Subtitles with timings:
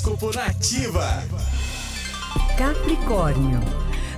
[0.00, 1.22] Horóscopo Nativa.
[2.56, 3.60] Capricórnio.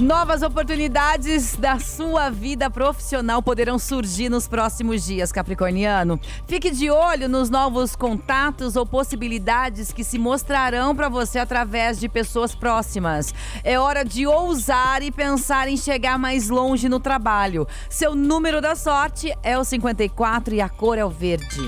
[0.00, 6.18] Novas oportunidades da sua vida profissional poderão surgir nos próximos dias, Capricorniano.
[6.48, 12.08] Fique de olho nos novos contatos ou possibilidades que se mostrarão para você através de
[12.08, 13.32] pessoas próximas.
[13.62, 17.68] É hora de ousar e pensar em chegar mais longe no trabalho.
[17.88, 21.62] Seu número da sorte é o 54 e a cor é o verde.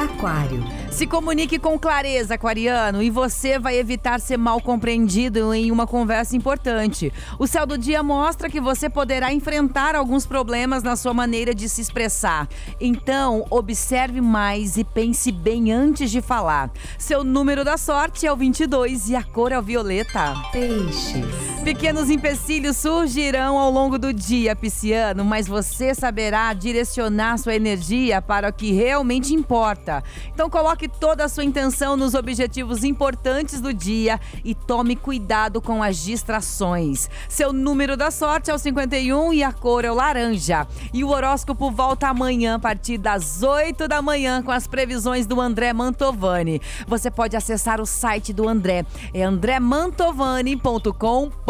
[0.00, 0.64] Aquário.
[0.90, 6.34] Se comunique com clareza, aquariano, e você vai evitar ser mal compreendido em uma conversa
[6.34, 7.12] importante.
[7.38, 11.68] O céu do dia mostra que você poderá enfrentar alguns problemas na sua maneira de
[11.68, 12.48] se expressar.
[12.80, 16.70] Então, observe mais e pense bem antes de falar.
[16.98, 20.34] Seu número da sorte é o 22 e a cor é o violeta.
[20.50, 21.49] Peixes.
[21.64, 28.48] Pequenos empecilhos surgirão ao longo do dia, pisciano, mas você saberá direcionar sua energia para
[28.48, 30.02] o que realmente importa.
[30.32, 35.82] Então coloque toda a sua intenção nos objetivos importantes do dia e tome cuidado com
[35.82, 37.10] as distrações.
[37.28, 40.66] Seu número da sorte é o 51 e a cor é o laranja.
[40.94, 45.38] E o horóscopo volta amanhã a partir das 8 da manhã com as previsões do
[45.38, 46.62] André Mantovani.
[46.88, 51.49] Você pode acessar o site do André, é andremantovani.com.br